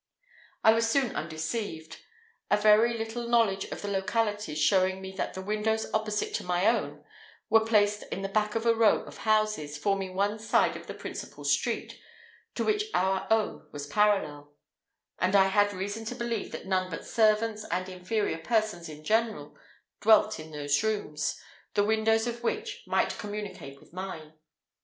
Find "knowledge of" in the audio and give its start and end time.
3.27-3.83